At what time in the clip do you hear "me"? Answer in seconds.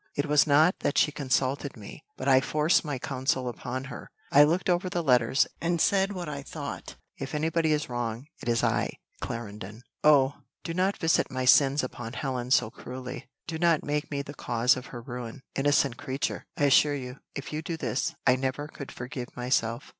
1.77-2.03, 14.09-14.23